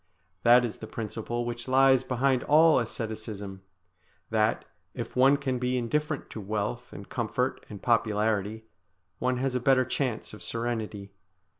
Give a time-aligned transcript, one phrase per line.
[0.41, 3.61] That is the principle which lies behind all asceticism,
[4.31, 8.63] that, if one can be indifferent to wealth and comfort and popularity,
[9.19, 11.11] one has a better chance of serenity.